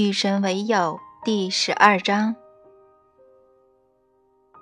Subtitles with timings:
[0.00, 2.34] 与神为友第十二章。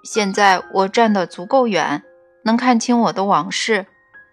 [0.03, 2.03] 现在我站得足够远，
[2.45, 3.87] 能看清我的往事，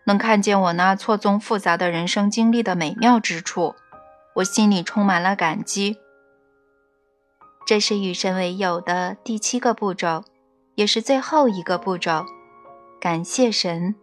[0.07, 3.75] 能看见我那错综复杂的人生经历的美妙之处，
[4.37, 5.97] 我心里充满了感激。
[7.67, 10.23] 这是与神为友的第七个步骤，
[10.73, 12.25] 也是最后一个步骤。
[12.99, 13.93] 感谢神。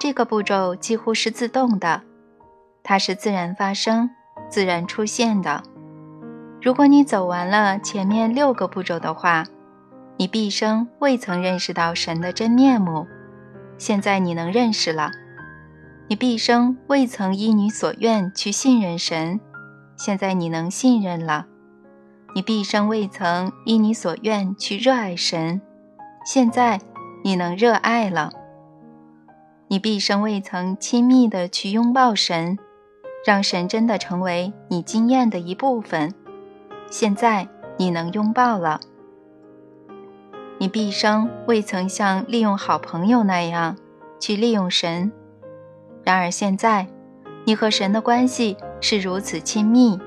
[0.00, 2.02] 这个步骤几乎是自动的，
[2.82, 4.08] 它是自然发生、
[4.48, 5.62] 自然出现的。
[6.62, 9.44] 如果你走完了前面六个步骤的话，
[10.16, 13.04] 你毕生未曾认识到神的真面目。
[13.78, 15.10] 现在你能认识了。
[16.06, 19.40] 你毕生未曾依你所愿去信任神，
[19.96, 21.46] 现在你能信任了。
[22.32, 25.60] 你毕生未曾依你所愿去热爱神，
[26.24, 26.80] 现在
[27.24, 28.30] 你能热爱了。
[29.66, 32.56] 你毕生未曾亲密的去拥抱神，
[33.26, 36.14] 让神真的成为你经验的一部分。
[36.92, 37.48] 现在
[37.78, 38.78] 你能拥抱了。
[40.58, 43.78] 你毕生未曾像利用好朋友那样
[44.20, 45.10] 去利用神，
[46.04, 46.86] 然而现在，
[47.46, 49.98] 你和神的关系是如此亲密，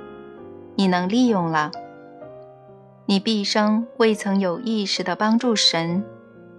[0.76, 1.72] 你能利用了。
[3.08, 6.06] 你毕生未曾有意识地帮助神，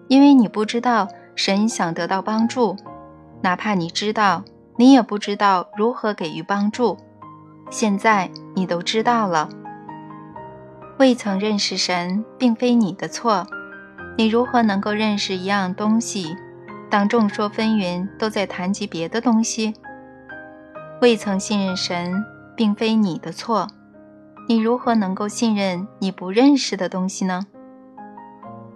[0.08, 2.74] 因为你不知道神想得到帮助，
[3.42, 4.42] 哪怕你知道，
[4.74, 6.97] 你也不知道如何给予帮助。
[7.70, 9.48] 现在你都知道了。
[10.98, 13.47] 未曾认识神，并非你的错。
[14.16, 16.34] 你如何能够认识一样东西，
[16.88, 19.75] 当众说纷纭都在谈及别的东西？
[21.03, 22.25] 未曾信任神，
[22.56, 23.66] 并非你的错。
[24.48, 27.47] 你如何能够信任你不认识的东西呢？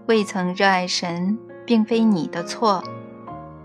[0.04, 2.84] 未曾热爱神，并非你的错。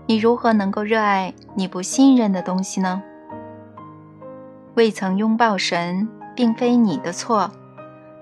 [0.06, 3.02] 你如何能够热爱你不信任的东西呢？
[4.76, 7.50] 未曾拥抱神，并非你的错。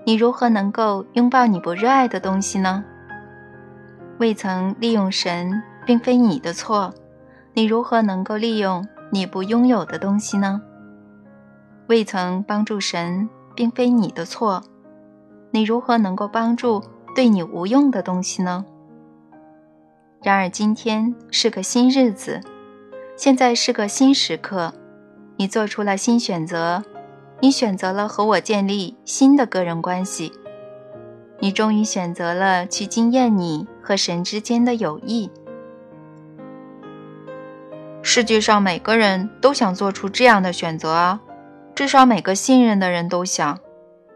[0.07, 2.85] 你如何能够拥抱你不热爱的东西呢？
[4.19, 6.93] 未曾利用神，并非你的错。
[7.53, 10.61] 你如何能够利用你不拥有的东西呢？
[11.87, 14.61] 未曾帮助神，并非你的错。
[15.49, 16.83] 你如何能够帮助
[17.15, 18.63] 对你无用的东西呢？
[20.21, 22.41] 然而今天是个新日子，
[23.17, 24.71] 现在是个新时刻，
[25.37, 26.83] 你做出了新选择。
[27.45, 30.31] 你选择了和我建立新的个人关系，
[31.39, 35.29] 你终于选择了去经验你和神之间的友谊。
[38.01, 41.21] 世界上每个人都想做出这样的选择啊，
[41.75, 43.59] 至少每个信任的人都想。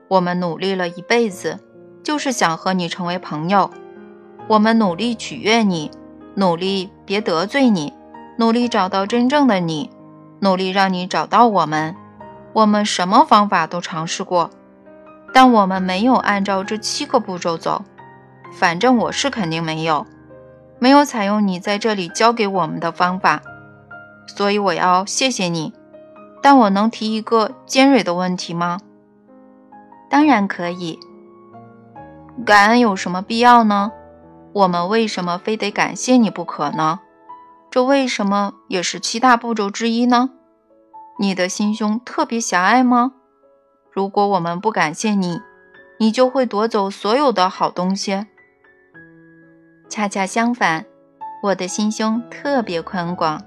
[0.08, 1.60] 我们努力了一辈子，
[2.02, 3.70] 就是想和你成为朋友。
[4.48, 5.92] 我们努力取悦你，
[6.34, 7.94] 努力别得罪你，
[8.40, 9.92] 努力找到真正的你，
[10.40, 11.96] 努力让你找到我们。
[12.54, 14.50] 我们什么方法都尝试过，
[15.34, 17.84] 但我们没有按照这七个步骤走。
[18.52, 20.06] 反正我是肯定没有，
[20.80, 23.42] 没有采用你在这里教给我们的方法。
[24.26, 25.74] 所以我要谢谢你。
[26.42, 28.80] 但我能提一个尖锐的问题吗？
[30.10, 30.98] 当然可以。
[32.46, 33.92] 感恩有什么必要呢？
[34.54, 37.02] 我们为什么非得感谢你不可呢？
[37.70, 40.30] 这为什么也是七大步骤之一呢？
[41.22, 43.12] 你的心胸特别狭隘吗？
[43.92, 45.42] 如果我们不感谢你，
[46.00, 48.26] 你就会夺走所有的好东西。
[49.90, 50.86] 恰恰相反，
[51.44, 53.44] 我的心胸特别宽广。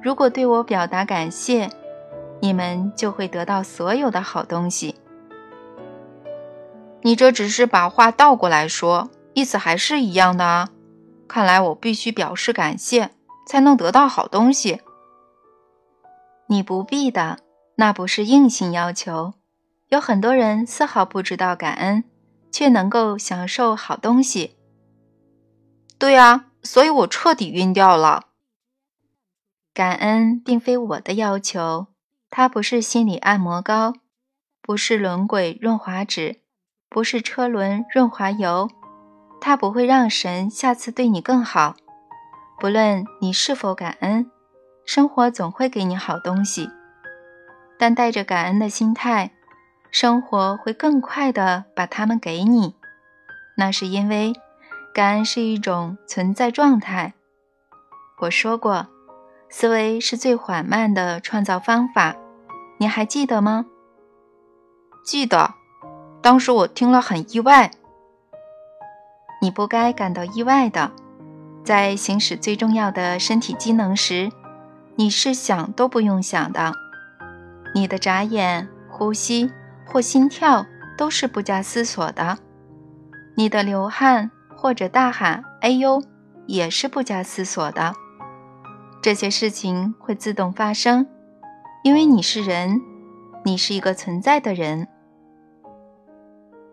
[0.00, 1.68] 如果对我表达感谢，
[2.38, 4.94] 你们就会得到所有的好东西。
[7.02, 10.68] 你这只是把话倒过来说，意思还是一样的啊。
[11.26, 13.10] 看来我必须表示感谢，
[13.48, 14.80] 才能得到好东西。
[16.50, 17.38] 你不必的，
[17.76, 19.34] 那不是硬性要求。
[19.88, 22.02] 有很多人丝毫不知道感恩，
[22.50, 24.56] 却能够享受好东西。
[25.96, 28.24] 对啊，所以我彻底晕掉了。
[29.72, 31.86] 感恩并非我的要求，
[32.30, 33.94] 它不是心理按摩膏，
[34.60, 36.40] 不是轮轨润滑脂，
[36.88, 38.68] 不是车轮润滑油。
[39.40, 41.76] 它不会让神下次对你更好，
[42.58, 44.28] 不论你是否感恩。
[44.92, 46.68] 生活总会给你好东西，
[47.78, 49.30] 但带着感恩的心态，
[49.92, 52.74] 生活会更快的把它们给你。
[53.56, 54.32] 那是因为
[54.92, 57.14] 感恩是一种存在状态。
[58.22, 58.88] 我说过，
[59.48, 62.16] 思维是最缓慢的创造方法，
[62.78, 63.66] 你还记得吗？
[65.04, 65.54] 记得，
[66.20, 67.70] 当时我听了很意外。
[69.40, 70.90] 你不该感到意外的，
[71.62, 74.32] 在行使最重要的身体机能时。
[74.96, 76.72] 你是想都不用想的，
[77.74, 79.50] 你的眨眼、呼吸、
[79.86, 80.66] 或心跳
[80.96, 82.38] 都是不加思索的，
[83.34, 86.02] 你的流汗或者大喊“哎呦”
[86.46, 87.94] 也是不加思索的。
[89.02, 91.06] 这些事情会自动发生，
[91.82, 92.82] 因为你是人，
[93.44, 94.86] 你是一个存在的人。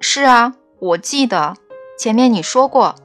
[0.02, 1.56] 是啊，我记得
[1.98, 2.96] 前面你说过，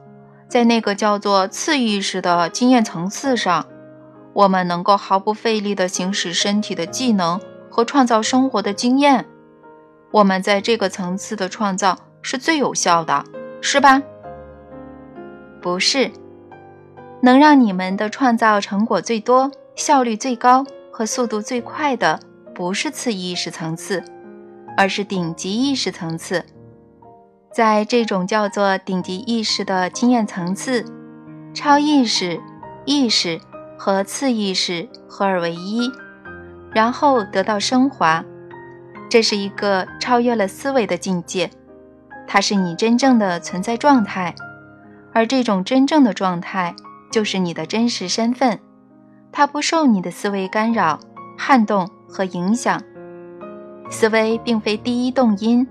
[0.49, 3.65] 在那个叫做次意识的经验层次上，
[4.33, 7.39] 我们能够毫不费力地行使身体的技能
[7.69, 9.25] 和创造生活的经验。
[10.11, 13.23] 我们在这个层次的创造是最有效的，
[13.61, 14.01] 是吧？
[15.61, 16.11] 不是，
[17.21, 22.19] 能让你们的创造成果最多、效率最高和速度最快的，
[22.53, 24.03] 不是次意识层次，
[24.77, 26.45] 而是顶级意识层次。
[27.51, 30.85] 在这种叫做顶级意识的经验层次，
[31.53, 32.41] 超意识、
[32.85, 33.39] 意识
[33.77, 35.91] 和次意识合二为一，
[36.71, 38.23] 然后得到升华。
[39.09, 41.49] 这是一个超越了思维的境界，
[42.27, 44.33] 它是你真正的存在状态，
[45.13, 46.75] 而这种真正的状态
[47.11, 48.59] 就是你的真实身份，
[49.31, 50.99] 它不受你的思维干扰、
[51.37, 52.81] 撼动和影响。
[53.91, 55.67] 思维并非第一动因，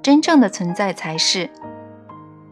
[0.00, 1.50] 真正的存在才是。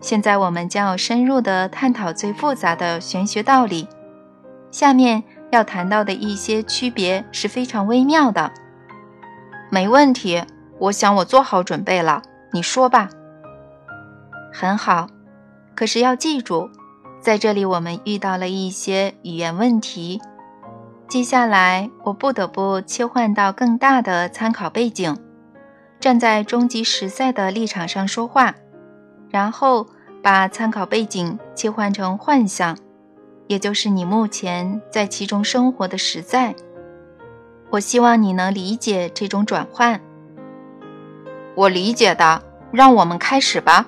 [0.01, 3.87] 现在我们将要深入地探讨最复杂的玄学道理，
[4.77, 8.53] 下面要谈到的一些区别是非常微妙的。
[9.71, 10.45] 没问题，
[10.79, 12.21] 我想我做好准备了。
[12.53, 13.09] 你说吧。
[14.53, 15.09] 很好，
[15.75, 16.69] 可是要记住，
[17.23, 20.21] 在这里我们遇到了一些语言问题。
[21.09, 25.17] 接下来我不得不切换到更大的参考背景，
[25.99, 28.55] 站在终极实在的立场上说话，
[29.31, 29.87] 然后
[30.23, 32.77] 把参考背景切换成幻象，
[33.47, 36.55] 也就是你目前在其中生活的实在。
[37.71, 40.01] 我希望你能理解这种转换。
[41.55, 43.87] 我理解的，让我们开始吧。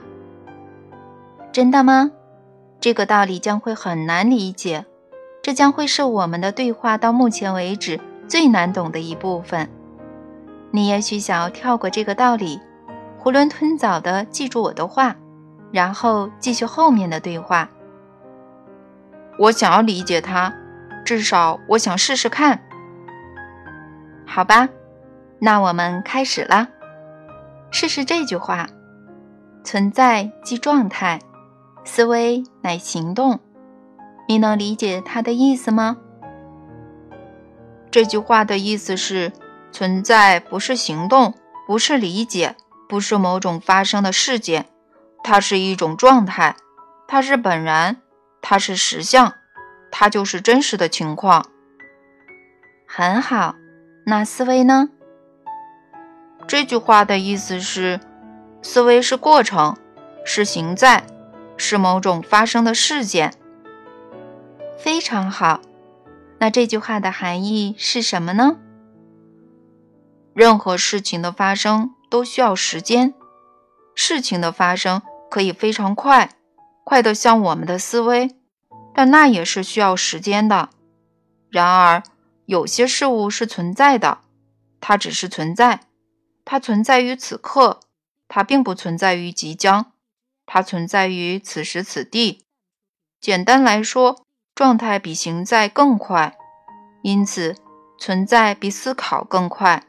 [1.52, 2.10] 真的吗？
[2.80, 4.86] 这个道理将会很难理解，
[5.42, 9.68] 这将会是我们的对话到目前为止最难懂的一部分。
[10.70, 12.60] 你也许想要跳过这个道理，
[13.22, 15.16] 囫囵吞枣地记住我的话，
[15.72, 17.68] 然后继续后面的对话。
[19.38, 20.52] 我想要理解它，
[21.04, 22.60] 至少我想试试看。
[24.26, 24.68] 好吧，
[25.38, 26.68] 那我们开始了。
[27.70, 28.68] 试试这句话：
[29.62, 31.20] 存在即状态，
[31.84, 33.40] 思维乃行动。
[34.26, 35.96] 你能理解它的意思吗？
[37.90, 39.32] 这句话的意思是：
[39.72, 41.34] 存在不是行动，
[41.66, 42.54] 不是理解，
[42.88, 44.66] 不是某种发生的事件，
[45.22, 46.56] 它是一种状态，
[47.06, 47.96] 它是本然，
[48.50, 49.34] 它是实相，
[49.90, 51.50] 它就是真实的情况。
[52.86, 53.56] 很好。
[54.06, 54.88] 那思维呢？
[56.46, 58.00] 这句话的意思是，
[58.62, 59.76] 思维是过程，
[60.24, 61.04] 是行在，
[61.58, 63.34] 是某种发生的事件。
[64.78, 65.60] 非常好。
[66.38, 68.56] 那这句话的含义是什么呢？
[70.32, 73.12] 任何事情的发生都需要时间，
[73.94, 76.30] 事情的发生可以非常快，
[76.82, 78.37] 快得像我们的思维，
[78.94, 80.70] 但那也是需要时间的。
[81.50, 82.02] 然而。
[82.48, 84.20] 有些事物是存在的，
[84.80, 85.80] 它只是存在，
[86.46, 87.80] 它存在于此刻，
[88.26, 89.92] 它并不存在于即将，
[90.46, 92.46] 它存在于此时此地。
[93.20, 96.38] 简单来说，状态比行在更快，
[97.02, 97.54] 因此
[97.98, 99.84] 存在比思考更快。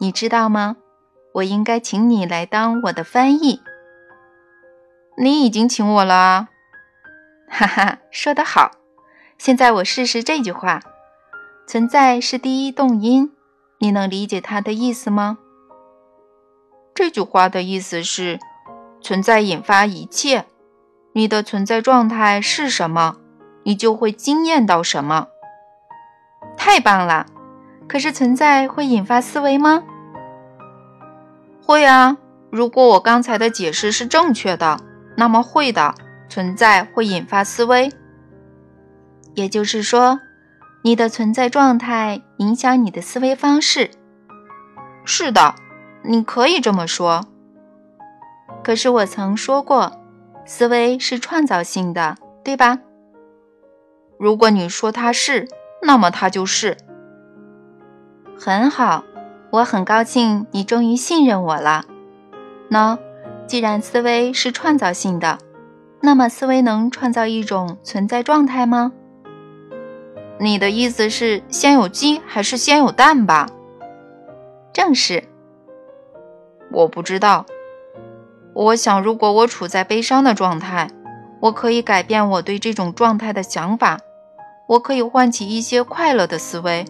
[0.00, 0.74] 你知道吗？
[1.34, 3.60] 我应该请你来当我的翻译。
[5.16, 6.48] 你已经请我了啊！
[7.56, 8.72] 哈哈，说得好。
[9.38, 10.80] 现在我试试这句话：
[11.68, 13.30] 存在是第一动因，
[13.78, 15.38] 你能理解它的意思吗？
[16.92, 18.40] 这句话的意思是，
[19.00, 20.46] 存在引发一切。
[21.12, 23.18] 你的存在状态是什么，
[23.62, 25.28] 你就会惊艳到什么。
[26.56, 27.26] 太棒了！
[27.86, 29.84] 可是存在会引发思维吗？
[31.64, 32.16] 会啊！
[32.50, 34.80] 如果我刚才的解释是正确的，
[35.16, 35.94] 那么会的。
[36.28, 37.90] 存在会引发思维。
[39.34, 40.20] 也就是说，
[40.82, 43.90] 你的存在状态影响你的思维方式。
[45.04, 45.54] 是的，
[46.02, 47.26] 你可以这么说。
[48.62, 50.00] 可是我曾说过，
[50.46, 52.78] 思维是创造性的，对吧？
[54.18, 55.48] 如果你说它是，
[55.82, 56.76] 那么它就是。
[58.38, 59.04] 很好，
[59.50, 61.84] 我很高兴你终于信任我了。
[62.68, 62.98] 那
[63.46, 65.38] 既然思维是创造性的，
[66.04, 68.92] 那么思维能创造一种存在状态吗？
[70.38, 73.48] 你的意思是先有鸡还是先有蛋吧？
[74.70, 75.24] 正是，
[76.70, 77.46] 我不知道。
[78.52, 80.90] 我想，如果我处在悲伤的状态，
[81.40, 83.98] 我可以改变我对这种状态的想法，
[84.68, 86.84] 我可以唤起一些快乐的思维，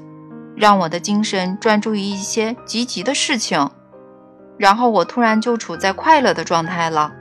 [0.57, 3.71] 让我的精神专注于一些积极的事情，
[4.59, 7.13] 然后我突然就处在快乐的状态了。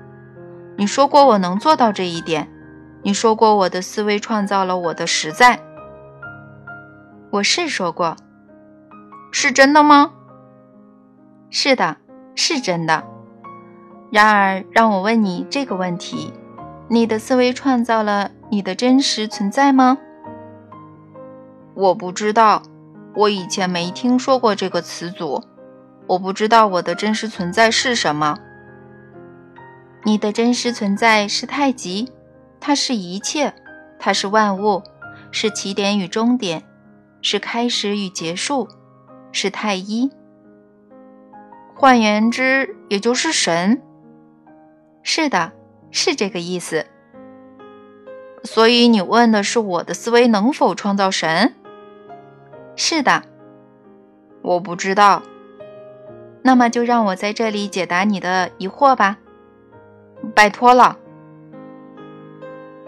[0.75, 2.49] 你说过我能做到这一点，
[3.03, 5.59] 你说过我的思维创造了我的实在。
[7.29, 8.15] 我是说过，
[9.31, 10.11] 是真的吗？
[11.49, 11.97] 是的，
[12.35, 13.03] 是真的。
[14.11, 16.33] 然而，让我问你这个问题：
[16.87, 19.97] 你的思维创造了你的真实存在吗？
[21.75, 22.61] 我不知道，
[23.15, 25.43] 我以前没听说过这个词组。
[26.05, 28.37] 我不知道我的真实存在是什么。
[30.05, 32.11] 你的真实存在是太极，
[32.59, 33.53] 它是一切，
[33.97, 34.83] 它是万物，
[35.31, 36.63] 是起点与终点，
[37.21, 38.67] 是开始与结束，
[39.31, 40.11] 是太一。
[41.73, 43.81] 换言之，也就是神。
[45.03, 45.53] 是的，
[45.89, 46.85] 是这个意思。
[48.43, 51.55] 所以你问的是我的思维能否创造神？
[52.75, 53.23] 是的。
[54.41, 55.23] 我不知道。
[56.41, 59.17] 那么就让我在这里解答你的疑惑吧。
[60.35, 60.97] 拜托了。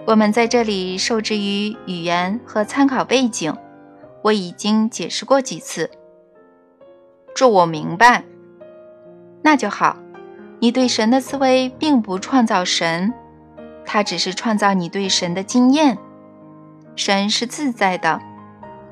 [0.05, 3.55] 我们在这里受制于语言和参考背景，
[4.21, 5.89] 我已经解释过几次。
[7.33, 8.23] 这我明白。
[9.41, 9.97] 那就好，
[10.59, 13.13] 你对神的思维并不创造神，
[13.85, 15.97] 它只是创造你对神的经验。
[16.95, 18.21] 神是自在的，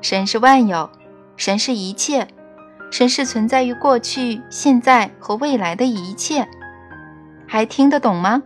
[0.00, 0.90] 神是万有，
[1.36, 2.28] 神是一切，
[2.90, 6.46] 神是存在于过去、现在和未来的一切。
[7.54, 8.42] 还听得懂吗？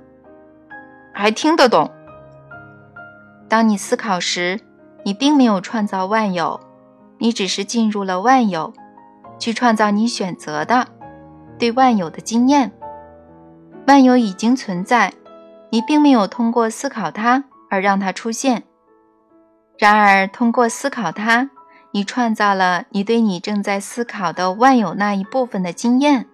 [1.15, 1.91] 还听得懂。
[3.49, 4.61] 当你思考时，
[5.03, 6.61] 你并没有创造万有，
[7.17, 8.75] 你只是进入了万有，
[9.39, 10.89] 去创造你选择的。
[11.59, 12.71] 对万有的经验，
[13.87, 15.15] 万有已经存在，
[15.71, 18.65] 你并没有通过思考它而让它出现。
[19.79, 21.49] 然而，通过思考它，
[21.93, 26.27] 你创造了你对你正在思考的万有那一部分的经验。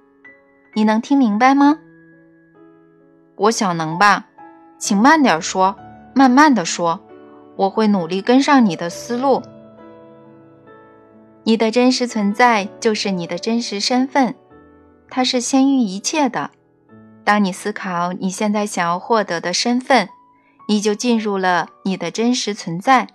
[0.75, 1.79] 你能听明白吗？
[3.37, 4.27] 我想能吧，
[4.79, 5.77] 请慢点说，
[6.15, 7.01] 慢慢的说，
[7.57, 9.43] 我会努力跟上你的思路。
[11.43, 14.35] 你的真实存在就是你的真实身份。
[15.11, 16.51] 它是先于一切的。
[17.23, 20.09] 当你思考你现在想要获得的身份，
[20.69, 23.09] 你就进入了你的真实存在，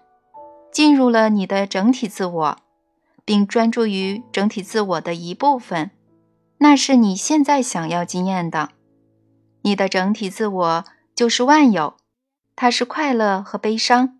[0.71, 2.57] 进入了你的整体自我，
[3.25, 5.91] 并专注于整体自我的一部分。
[6.59, 8.69] 那是你现在想要经验的。
[9.69, 11.95] 你的整体自我就是万有，
[12.55, 14.17] 它是快乐和悲伤。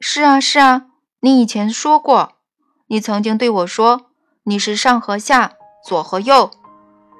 [0.00, 0.86] 是啊，是啊，
[1.20, 2.38] 你以前说过，
[2.86, 4.06] 你曾经对我说，
[4.44, 5.56] 你是上和下。
[5.84, 6.50] 左和右，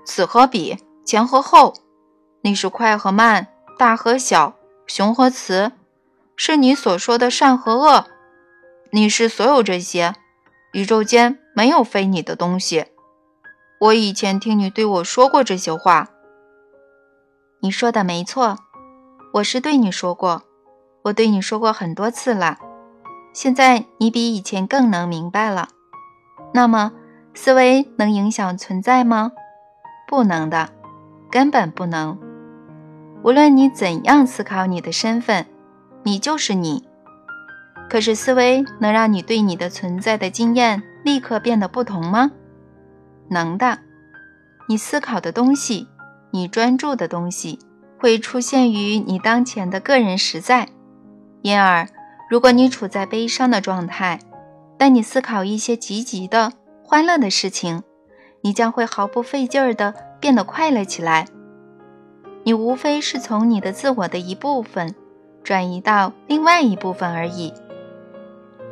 [0.07, 1.75] 此和彼，前和后，
[2.41, 4.57] 你是快和慢，大和小，
[4.87, 5.73] 雄和雌，
[6.35, 8.07] 是你所说的善和恶。
[8.91, 10.15] 你是所有这些，
[10.73, 12.87] 宇宙间没有非你的东西。
[13.79, 16.09] 我以前听你对我说过这些话。
[17.65, 18.59] 你说的没错，
[19.33, 20.43] 我是对你说过，
[21.01, 22.59] 我对你说过很多次了。
[23.33, 25.71] 现在你比以前更能明白了。
[26.53, 26.93] 那么。
[27.33, 29.33] 思维能影响存在吗？
[30.07, 30.69] 不能的，
[31.31, 32.17] 根本不能。
[33.25, 35.47] 无论你怎样思考你的身份，
[36.03, 36.87] 你就是你。
[37.89, 42.31] 可是思维能让你对你的存在的经验立刻变得不同吗？
[43.31, 43.79] 能的。
[44.69, 45.89] 你思考的东西，
[46.35, 47.61] 你专注的东西，
[47.97, 50.67] 会出现于你当前的个人实在。
[51.43, 51.89] 因而，
[52.29, 54.19] 如果你处在悲伤的状态，
[54.77, 56.53] 但你思考一些积极的。
[56.83, 57.85] 欢乐的事情，
[58.41, 61.29] 你将会毫不费劲儿地变得快乐起来。
[62.43, 64.93] 你无非是从你的自我的一部分
[65.45, 67.55] 转移到另外一部分而已。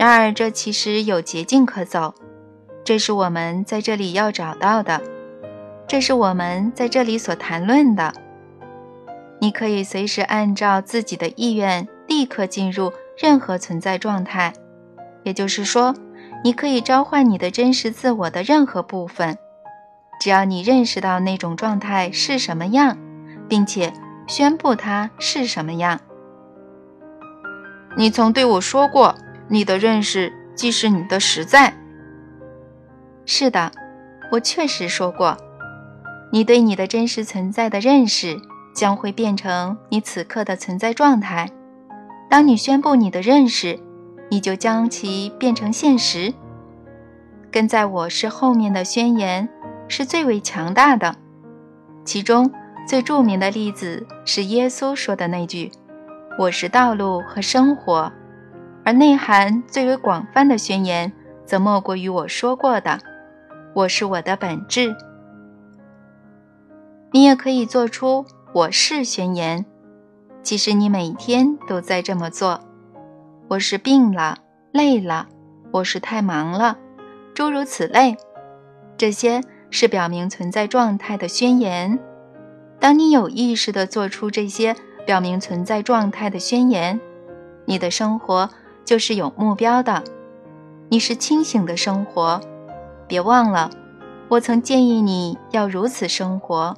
[0.01, 2.13] 然而，这其实有捷径可走，
[2.83, 5.01] 这是我们在这里要找到的，
[5.93, 8.15] 这是我们在这里所谈论的。
[9.39, 14.55] 你可以随时按照自己的意愿立刻进入任何存在状态，
[15.23, 15.95] 也就是说。
[16.45, 19.37] 你可以召唤你的真实自我的任何部分，
[20.19, 22.97] 只要你认识到那种状态是什么样，
[23.47, 23.93] 并且
[24.27, 26.01] 宣布它是什么样。
[27.99, 29.15] 你曾对我说过，
[29.47, 31.75] 你的认识即是你的实在。
[33.27, 33.71] 是的，
[34.33, 35.37] 我确实说过，
[36.33, 38.37] 你对你的真实存在的认识
[38.75, 41.49] 将会变成你此刻的存在状态。
[42.29, 43.79] 当你宣布你的认识。
[44.33, 46.33] 你就将其变成现实。
[47.51, 49.47] 跟在我是后面的宣言
[49.89, 51.15] 是最为强大的。
[52.03, 52.51] 其中
[52.89, 55.71] 最著名的例子是耶稣说的那句
[56.41, 58.11] ：“我是道路和生活。”
[58.87, 61.13] 而内涵最为广泛的宣言，
[61.45, 62.99] 则莫过于我说过的
[63.77, 64.97] ：“我是我的本质。”
[67.15, 69.67] 你也可以做出“我是”宣言，
[70.43, 72.61] 其实你每天都在这么做。
[73.49, 74.39] 我是病了、
[74.73, 75.29] 累了，
[75.73, 76.79] 我是太忙了，
[77.35, 78.17] 诸如此类，
[78.97, 81.99] 这些是表明存在状态的宣言。
[82.81, 86.99] 当你有意识地做出这些表明存在状态的宣言，
[87.67, 88.49] 你的生活
[88.87, 90.03] 就是有目标的，
[90.89, 92.41] 你是清醒的生活。
[93.07, 93.71] 别忘了，
[94.29, 96.75] 我曾建议你要如此生活。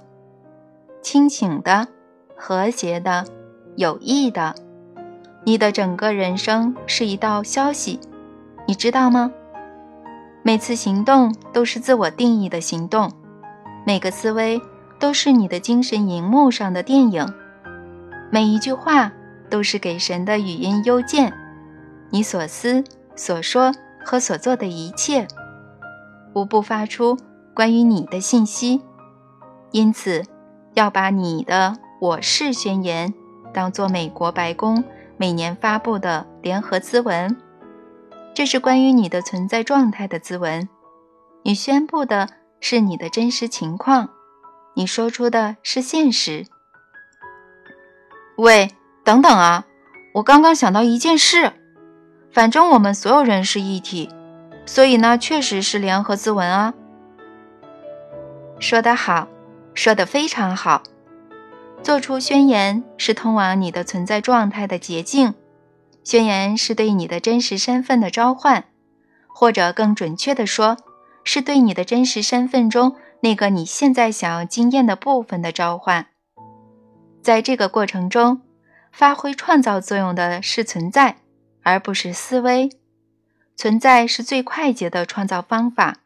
[1.05, 1.87] 清醒的、
[2.35, 3.27] 和谐的、
[3.77, 4.55] 有益的，
[5.45, 8.01] 你的整个人生是一道消息，
[8.67, 9.31] 你知道吗？
[10.43, 13.13] 每次行动都是自我定义的行动，
[13.87, 14.59] 每个思维
[14.99, 17.31] 都是你的精神荧幕上的电影，
[18.31, 19.13] 每一句话
[19.51, 21.31] 都是给神的语音邮件。
[22.09, 22.83] 你所思、
[23.15, 25.29] 所说和所做的一切，
[26.33, 27.19] 无不发出
[27.53, 28.81] 关于你的信息，
[29.71, 30.25] 因此。
[30.75, 33.15] 要把你的“我是”宣言
[33.53, 34.85] 当做美国白宫
[35.17, 37.37] 每年发布的联合咨文，
[38.35, 40.69] 这是关于你的存在状态的咨文。
[41.45, 42.29] 你宣布的
[42.61, 44.11] 是你的真实情况，
[44.75, 46.47] 你说出的是现实。
[48.37, 48.73] 喂，
[49.05, 49.67] 等等啊！
[50.15, 51.53] 我刚刚想到一件事，
[52.33, 54.11] 反正我们所有人是一体，
[54.67, 56.75] 所以呢，确实是联合咨文啊。
[58.59, 59.29] 说得好。
[59.75, 60.83] 说得非常好，
[61.83, 65.35] 做出宣言是通往你的存在状态的捷径，
[66.03, 68.65] 宣言是对你的真实身份的召唤，
[69.27, 70.77] 或者更准确地说，
[71.25, 76.07] 是对你的真实身份中那个你现在想要经验的部分的召唤。
[77.21, 78.43] 在这个过程中，
[78.93, 81.17] 发挥创造作用的是存在，
[81.63, 82.71] 而不是思维。
[83.57, 85.99] 存在是最快捷的创造方法，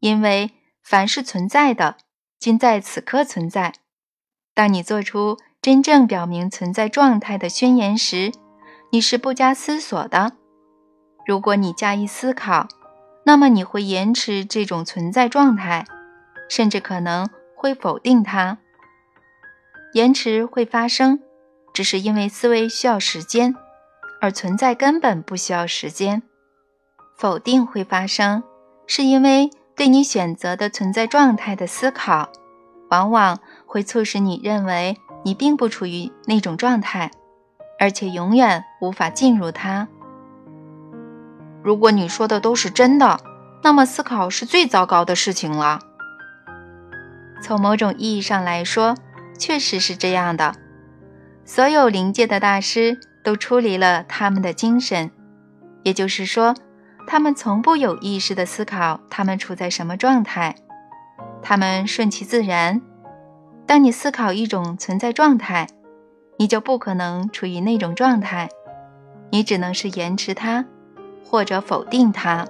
[0.00, 0.52] 因为
[0.82, 1.96] 凡是存在的。
[2.44, 3.72] 均在此刻存在。
[4.52, 8.32] 当你做出真正表明存在状态的宣言时，
[8.92, 10.32] 你是不加思索的。
[11.24, 12.68] 如果你加以思考，
[13.24, 15.86] 那么你会延迟这种存在状态，
[16.50, 18.58] 甚至可能会否定它。
[19.94, 21.20] 延迟会发生，
[21.72, 23.54] 只是因为思维需要时间，
[24.20, 26.22] 而存在根本不需要时间。
[27.16, 28.42] 否定会发生，
[28.86, 29.48] 是因为。
[29.76, 32.30] 对你选择的存在状态的思考，
[32.90, 37.10] 往往会促使你认为你并不处于那种状态，
[37.80, 39.88] 而且永远无法进入它。
[41.62, 43.18] 如果你说的都是真的，
[43.62, 45.80] 那么思考是最糟糕的事情了。
[47.42, 48.94] 从某种意义上来说，
[49.38, 50.54] 确实是这样的。
[51.44, 55.10] 所有灵界的大师都出离了他们的精神，
[55.82, 56.54] 也就是说。
[57.06, 60.54] 他们从不有意识地思考他们处在什么状态，
[61.42, 62.80] 他们顺其自然。
[63.66, 65.66] 当你思考一种存在状态，
[66.38, 68.48] 你就不可能处于那种状态，
[69.30, 70.64] 你只能是延迟它，
[71.24, 72.46] 或者否定它。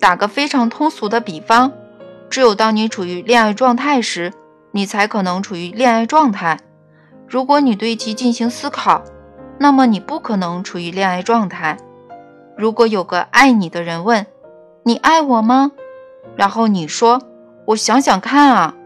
[0.00, 1.72] 打个非常通俗的比方，
[2.30, 4.32] 只有当你处于恋爱状态时，
[4.70, 6.58] 你才可能处于恋爱状态。
[7.28, 9.02] 如果你对其进行思考，
[9.58, 11.76] 那么你不可能处于恋爱状态。
[12.62, 14.24] 如果有个爱你的人问
[14.86, 15.72] ：“你爱我吗？”
[16.38, 17.20] 然后你说
[17.66, 18.76] ：“我想想看啊。”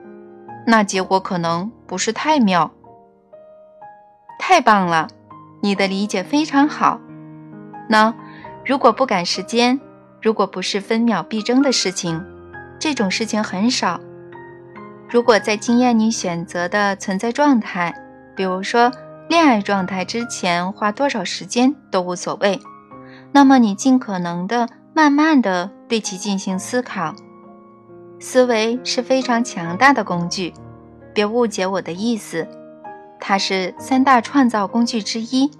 [0.66, 2.70] 那结果可能不是太妙。
[4.38, 5.08] 太棒了，
[5.60, 6.98] 你的理解非常好。
[7.86, 8.14] 那
[8.64, 9.78] 如果不赶时间，
[10.22, 12.24] 如果不是分秒必争的事情，
[12.78, 14.00] 这种事情很少。
[15.10, 17.94] 如果在经验你选择的存在状态，
[18.34, 18.90] 比如说
[19.28, 22.58] 恋爱状态之前花多少时间都无所谓。
[23.36, 27.14] 那么，你尽可能的慢慢的对其进行思考。
[28.18, 30.54] 思维是非常强大的工具，
[31.12, 32.48] 别误解我的意思，
[33.20, 35.50] 它是三大创造工具之一。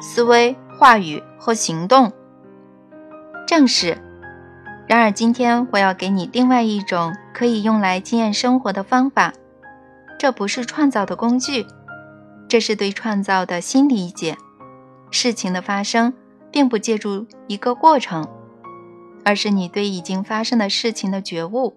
[0.00, 2.10] 思维、话语和行动，
[3.46, 3.98] 正是。
[4.86, 9.34] 然而，今天我要给你另外一种可以用来经验生活的方法。
[10.18, 11.66] 这不是创造的工具，
[12.48, 14.38] 这是对创造的新理解。
[15.14, 16.12] 事情的发生
[16.50, 18.28] 并不借助一个过程，
[19.24, 21.72] 而是你对已经发生的事情的觉悟，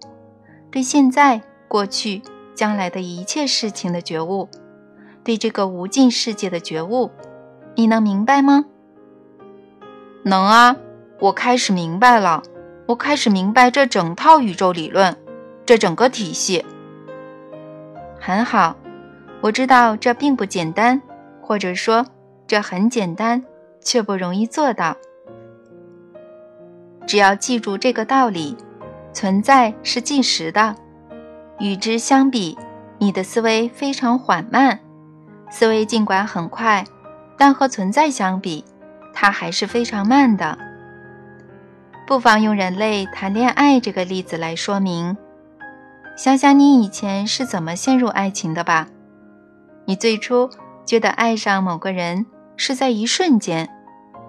[0.72, 2.20] 对现在、过去、
[2.56, 4.48] 将来的一切事情的觉悟，
[5.22, 7.12] 对这个无尽世界的觉悟。
[7.76, 8.64] 你能明白吗？
[10.24, 10.76] 能啊，
[11.20, 12.42] 我开始明白了。
[12.86, 15.16] 我开始明白这整套宇宙理论，
[15.64, 16.64] 这整个体系。
[18.18, 18.76] 很好，
[19.40, 21.00] 我知道这并不简单，
[21.40, 22.04] 或者说
[22.48, 23.44] 这很简单，
[23.82, 24.96] 却不容易做到。
[27.06, 28.56] 只要记住这个道理：
[29.12, 30.74] 存在是即时的，
[31.58, 32.56] 与之相比，
[32.96, 34.80] 你的思维非常缓慢。
[35.50, 36.84] 思维尽管很快，
[37.36, 38.64] 但和存在相比，
[39.12, 40.58] 它还是非常慢的。
[42.06, 45.14] 不妨用人类谈恋爱这个例子来说明。
[46.16, 48.88] 想想你以前是怎么陷入爱情的吧。
[49.84, 50.48] 你最初
[50.86, 52.26] 觉得爱上某个人
[52.58, 53.66] 是在一瞬间，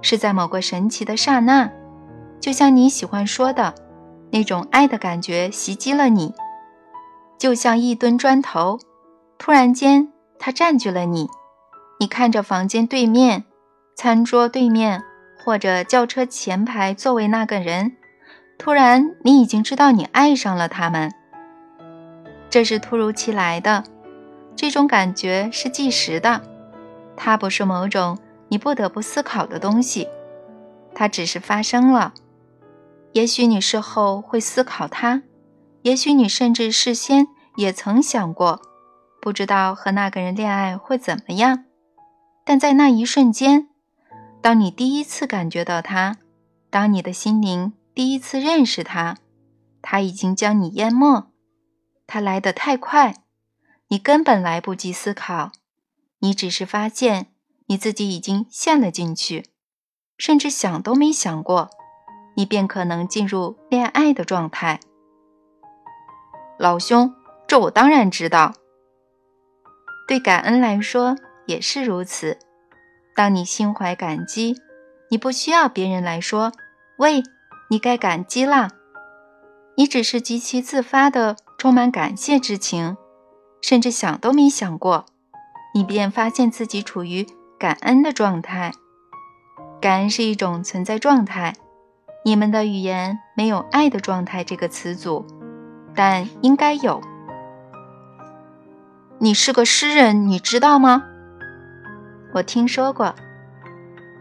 [0.02, 1.70] 是在某个神奇的刹那，
[2.40, 3.76] 就像你喜欢说的，
[4.32, 6.34] 那种爱的感觉袭击了你，
[7.38, 8.80] 就像一吨砖头，
[9.38, 10.08] 突然间。
[10.42, 11.30] 他占据了你，
[12.00, 13.44] 你看着房间对面、
[13.94, 15.04] 餐桌对面
[15.44, 17.98] 或者轿车前排座位那个人，
[18.58, 21.12] 突然你已经知道你爱上了他们。
[22.50, 23.84] 这是突如其来的，
[24.56, 26.42] 这种感觉是即时的，
[27.22, 30.08] 它不是某种你不得不思考的东西，
[30.96, 32.14] 它只是发生了。
[33.12, 35.22] 也许你事后会思考它，
[35.82, 37.28] 也许你甚至事先
[37.58, 38.62] 也曾想过。
[39.22, 41.66] 不知道和那个人恋爱会怎么样，
[42.46, 43.68] 但在那一瞬间，
[44.42, 46.16] 当你第一次感觉到他，
[46.70, 49.18] 当你的心灵第一次认识他，
[49.82, 51.28] 他已经将你淹没。
[52.08, 53.14] 他来得太快，
[53.90, 55.52] 你根本来不及思考，
[56.20, 57.28] 你只是发现
[57.68, 59.46] 你自己已经陷了进去，
[60.18, 61.70] 甚至想都没想过，
[62.36, 64.80] 你便可能进入恋爱的状态。
[66.58, 67.14] 老兄，
[67.48, 68.54] 这我当然知道。
[70.08, 72.38] 对感恩来说也是如此。
[73.16, 74.56] 当你心怀感激，
[75.10, 76.52] 你不需要别人来说
[77.00, 77.24] ：“喂，
[77.70, 78.70] 你该感激啦。”
[79.78, 82.98] 你只是极其自发的充满感谢之情，
[83.62, 85.06] 甚至想都没想过，
[85.74, 87.28] 你便发现自己处于
[87.58, 88.72] 感恩的状态。
[89.82, 91.56] 感恩是一种存在状态。
[92.26, 95.26] 你们的语言没有“爱的状态”这个词组，
[95.96, 97.02] 但应该有。
[99.20, 101.04] 你是个诗人，你知道吗？
[102.34, 103.16] 我听说过。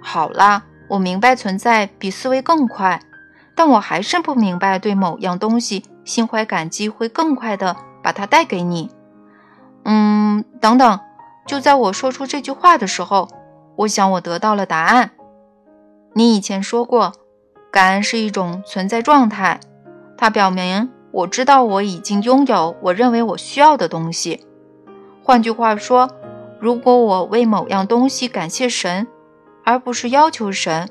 [0.01, 3.01] 好啦，我明白存在比思维更快，
[3.57, 8.91] 但我还是不明白对某样东西心怀感激会更快的把它带给你。
[9.85, 11.01] 嗯，等等，
[11.49, 13.27] 就在我说出这句话的时候，
[13.75, 15.13] 我想我得到了答案。
[16.15, 17.15] 你以前说过，
[17.73, 19.59] 感恩是一种存在状态，
[20.19, 24.45] 它表明我知道我已经拥有我认为我需要的东西。
[25.25, 26.11] 换句话说，
[26.61, 29.07] 如果我为某样东西感谢神，
[29.65, 30.91] 而不是要求神，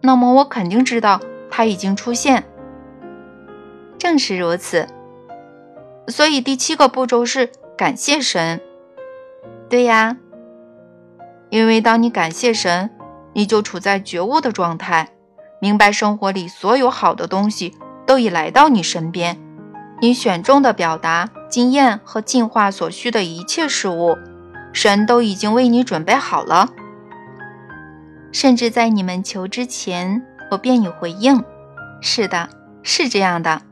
[0.00, 2.44] 那么我肯定知道它已经出现。
[3.98, 4.86] 正是如此。
[6.06, 8.60] 所以第七个步骤是感谢神。
[9.68, 10.16] 对呀，
[11.50, 12.90] 因为当你感谢神，
[13.34, 15.10] 你就处在觉悟的状态，
[15.60, 17.74] 明白生活里所有好的东西
[18.06, 19.38] 都已来到你身边。
[20.00, 24.16] 你选中的表达、经验和进化所需的一切事物，
[24.72, 26.68] 神都已经为你准备好了。
[28.32, 31.42] 甚至在你们求之前，我便已回应。
[32.00, 32.48] 是的，
[32.82, 33.62] 是这样的。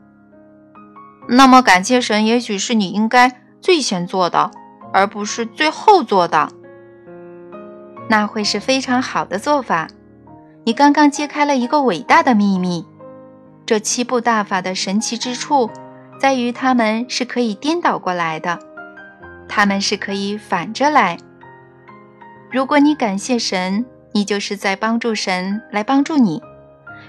[1.29, 4.51] 那么，感谢神，也许是你应该最先做的，
[4.93, 6.49] 而不是最后做的。
[8.09, 9.87] 那会是非常好的做法。
[10.63, 12.85] 你刚刚揭开了一个伟大的秘密。
[13.65, 15.69] 这七步大法的神奇之处。
[16.19, 18.57] 在于他们是可以颠倒过来的，
[19.47, 21.15] 他们是可以反着来。
[22.51, 26.41] 如果你感谢神，你就是在帮助神来帮助你；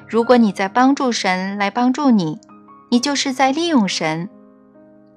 [0.07, 2.39] 如果你在帮助神来帮助你，
[2.91, 4.29] 你就是在利用神；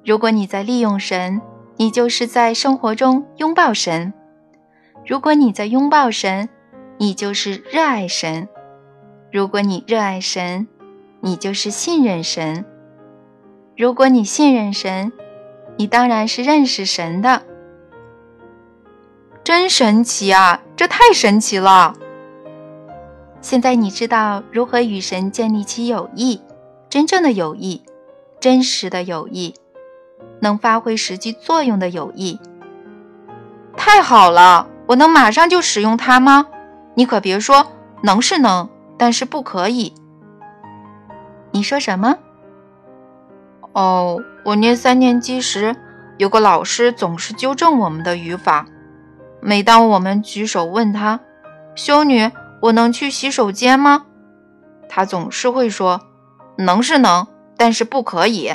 [0.06, 1.42] 如果你在利用神，
[1.82, 4.14] 你就是在生活中拥抱神；
[5.04, 6.48] 如果你在拥抱神，
[7.00, 8.48] 你就是热爱神；
[9.32, 10.68] 如果你热爱神，
[11.22, 12.64] 你就是信任神。
[13.76, 15.12] 如果你信任神，
[15.76, 17.42] 你当然是认识神的。
[19.44, 20.62] 真神奇啊！
[20.76, 21.96] 这太神奇了。
[23.42, 26.42] 现在你知道如何与神建立起友谊，
[26.88, 27.82] 真正的友谊，
[28.40, 29.56] 真实的友谊，
[30.42, 32.40] 能发挥实际作用的友谊。
[33.78, 34.68] 太好了！
[34.88, 36.48] 我能马上就使用它吗？
[36.96, 37.72] 你可别说，
[38.04, 39.94] 能是能，但是不可以。
[41.52, 42.18] 你说什么？
[43.74, 45.76] 哦，我念三年级时，
[46.18, 48.66] 有个老师总是纠正我们的语法。
[49.40, 51.22] 每当我们举手问他
[51.74, 52.30] ：“修女，
[52.62, 54.06] 我能去洗手间吗？”
[54.90, 56.02] 他总是会说
[56.60, 57.26] ：“能是能，
[57.56, 58.54] 但是不可以。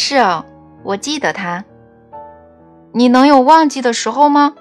[0.00, 0.46] 是哦，
[0.84, 1.64] 我记得他。
[2.92, 4.54] 你能有忘记的时候吗？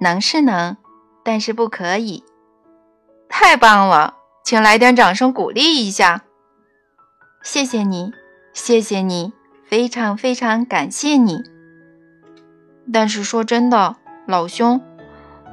[0.00, 0.78] 能是能，
[1.22, 2.24] 但是不可以。
[3.28, 6.22] 太棒了，请来点掌声鼓励一下。
[7.42, 8.14] 谢谢你，
[8.54, 9.34] 谢谢你，
[9.68, 11.42] 非常非常感谢你。
[12.90, 14.80] 但是说真的，老兄，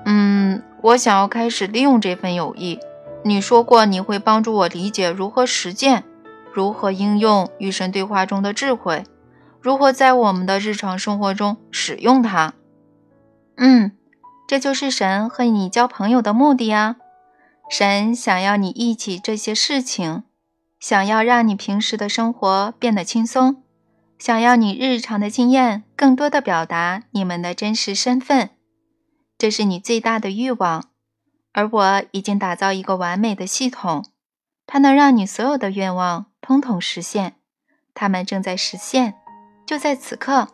[0.06, 2.80] 嗯，我想要开始利用这份友谊。
[3.26, 6.06] 你说过你会帮助我理解如何实践，
[6.58, 9.04] 如何应用与神对话中的智慧，
[9.62, 12.56] 如何在我们的日常生活中使用它。
[13.58, 13.91] 嗯，
[14.48, 16.96] 这就是神和你交朋友的目的啊！
[17.70, 20.24] 神想要你忆起这些事情，
[20.80, 23.62] 想要让你平时的生活变得轻松。
[24.17, 28.50] 想要你日常的经验更多的表达你们的真实身份，
[29.38, 30.86] 这是你最大的欲望。
[31.54, 34.04] 而我已经打造一个完美的系统，
[34.68, 37.38] 它能让你所有的愿望通通实现。
[37.96, 39.16] 它们正在实现，
[39.66, 40.50] 就在此刻。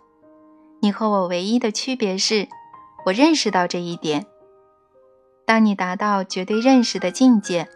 [0.82, 2.48] 你和我唯一的区别是，
[3.08, 4.26] 我认识到这一点。
[5.46, 7.68] 当你达到绝对认识的境界，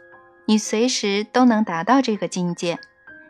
[0.45, 2.79] 你随时都能达到这个境界，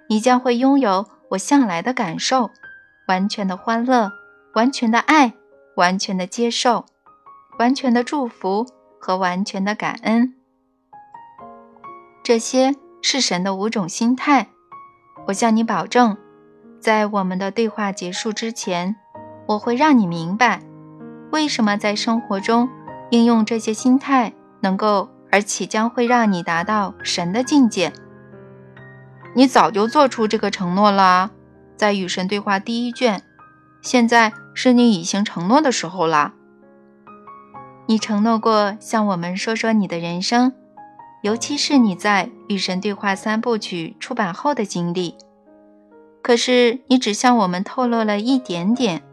[0.09, 1.07] 你将会拥有。
[1.31, 2.51] 我向来的感受，
[3.09, 4.13] 完全的欢乐，
[4.53, 5.33] 完全的爱，
[5.75, 6.85] 完全的接受，
[7.59, 8.65] 完全的祝福
[8.97, 10.35] 和完全的感恩，
[12.23, 12.73] 这些
[13.09, 14.49] 是神的五种心态。
[15.27, 16.17] 我向你保证，
[16.81, 18.97] 在我们的对话结束之前，
[19.47, 20.61] 我会让你明白，
[21.31, 22.67] 为什么在生活中
[23.11, 27.93] 应用这些心态能够，而且将会让你达到神的境界。
[29.37, 31.31] 你早就做出这个承诺了，
[31.77, 33.23] 在与神对话第一卷，
[33.81, 36.33] 现在是你履行承诺的时候了。
[37.85, 40.51] 你承诺过向我们说说你的人生，
[41.27, 45.13] 尤其是你在与神对话三部曲出版后的经历。
[46.21, 49.03] 可是你只向我们透露了一点点，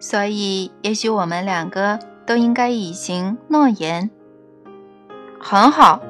[0.00, 4.10] 所以也许我们两个都应该以行诺言。
[5.38, 6.02] 很好，